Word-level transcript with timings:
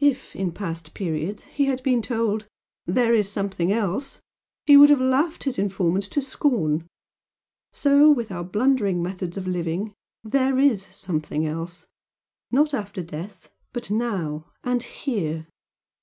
If, 0.00 0.36
in 0.36 0.52
past 0.52 0.92
periods, 0.92 1.44
he 1.44 1.64
had 1.64 1.82
been 1.82 2.02
told 2.02 2.46
'there 2.84 3.14
is 3.14 3.32
something 3.32 3.72
else' 3.72 4.20
he 4.66 4.76
would 4.76 4.90
have 4.90 5.00
laughed 5.00 5.44
his 5.44 5.58
informant 5.58 6.04
to 6.10 6.20
scorn. 6.20 6.86
So 7.72 8.10
with 8.10 8.30
our 8.30 8.44
blundering 8.44 9.02
methods 9.02 9.38
of 9.38 9.46
living 9.46 9.94
'there 10.22 10.58
is 10.58 10.88
something 10.92 11.46
else' 11.46 11.86
not 12.50 12.74
after 12.74 13.02
death, 13.02 13.50
but 13.72 13.90
NOW 13.90 14.44
and 14.62 14.82
HERE. 14.82 15.46